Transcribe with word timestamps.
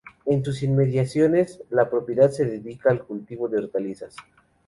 En 0.25 0.43
sus 0.43 0.63
inmediaciones, 0.63 1.61
la 1.69 1.87
propiedad 1.87 2.31
se 2.31 2.43
dedica 2.43 2.89
al 2.89 3.05
cultivo 3.05 3.47
de 3.49 3.59
hortalizas. 3.59 4.15